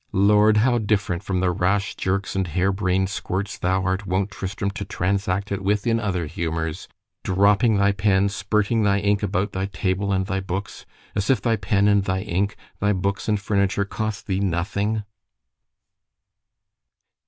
——Lord! 0.17 0.57
how 0.57 0.79
different 0.79 1.21
from 1.21 1.41
the 1.41 1.51
rash 1.51 1.93
jerks 1.95 2.35
and 2.35 2.47
hair 2.47 2.71
brain'd 2.71 3.07
squirts 3.07 3.59
thou 3.59 3.83
art 3.83 4.07
wont, 4.07 4.31
Tristram, 4.31 4.71
to 4.71 4.83
transact 4.83 5.51
it 5.51 5.61
with 5.63 5.85
in 5.85 5.99
other 5.99 6.25
humours—dropping 6.25 7.77
thy 7.77 7.91
pen——spurting 7.91 8.81
thy 8.81 8.97
ink 8.97 9.21
about 9.21 9.51
thy 9.51 9.67
table 9.67 10.11
and 10.11 10.25
thy 10.25 10.39
books—as 10.39 11.29
if 11.29 11.39
thy 11.39 11.55
pen 11.55 11.87
and 11.87 12.05
thy 12.05 12.21
ink, 12.21 12.55
thy 12.79 12.93
books 12.93 13.29
and 13.29 13.39
furniture 13.39 13.85
cost 13.85 14.25
thee 14.25 14.39
nothing! 14.39 15.03